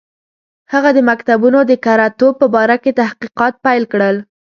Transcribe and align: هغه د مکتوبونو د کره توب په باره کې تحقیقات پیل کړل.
هغه 0.73 0.89
د 0.97 0.99
مکتوبونو 1.09 1.59
د 1.69 1.71
کره 1.85 2.07
توب 2.19 2.33
په 2.41 2.47
باره 2.55 2.77
کې 2.83 2.91
تحقیقات 3.01 3.53
پیل 3.65 3.83
کړل. 3.93 4.15